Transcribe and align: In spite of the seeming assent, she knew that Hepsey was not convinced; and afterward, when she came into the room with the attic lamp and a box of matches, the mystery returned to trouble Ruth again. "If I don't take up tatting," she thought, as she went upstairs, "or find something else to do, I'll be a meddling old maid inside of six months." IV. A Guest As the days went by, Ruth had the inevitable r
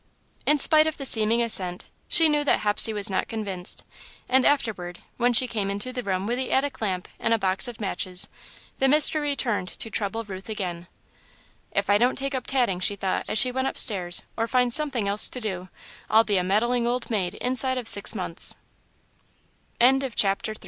In 0.47 0.57
spite 0.57 0.87
of 0.87 0.97
the 0.97 1.05
seeming 1.05 1.43
assent, 1.43 1.85
she 2.07 2.27
knew 2.27 2.43
that 2.45 2.61
Hepsey 2.61 2.91
was 2.91 3.07
not 3.07 3.27
convinced; 3.27 3.85
and 4.27 4.47
afterward, 4.47 4.97
when 5.17 5.31
she 5.31 5.47
came 5.47 5.69
into 5.69 5.93
the 5.93 6.01
room 6.01 6.25
with 6.25 6.39
the 6.39 6.51
attic 6.51 6.81
lamp 6.81 7.07
and 7.19 7.35
a 7.35 7.37
box 7.37 7.67
of 7.67 7.79
matches, 7.79 8.27
the 8.79 8.87
mystery 8.87 9.21
returned 9.21 9.67
to 9.67 9.91
trouble 9.91 10.23
Ruth 10.23 10.49
again. 10.49 10.87
"If 11.69 11.87
I 11.87 11.99
don't 11.99 12.15
take 12.17 12.33
up 12.33 12.47
tatting," 12.47 12.79
she 12.79 12.95
thought, 12.95 13.25
as 13.27 13.37
she 13.37 13.51
went 13.51 13.67
upstairs, 13.67 14.23
"or 14.35 14.47
find 14.47 14.73
something 14.73 15.07
else 15.07 15.29
to 15.29 15.39
do, 15.39 15.69
I'll 16.09 16.23
be 16.23 16.37
a 16.37 16.43
meddling 16.43 16.87
old 16.87 17.11
maid 17.11 17.35
inside 17.35 17.77
of 17.77 17.87
six 17.87 18.15
months." 18.15 18.55
IV. 19.79 19.81
A 19.81 19.99
Guest 19.99 19.99
As 19.99 19.99
the 19.99 19.99
days 19.99 20.01
went 20.01 20.01
by, 20.01 20.01
Ruth 20.01 20.01
had 20.01 20.17
the 20.17 20.25
inevitable 20.25 20.49
r 20.49 20.53